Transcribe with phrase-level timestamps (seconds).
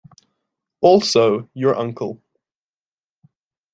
[0.81, 2.23] Also your uncle.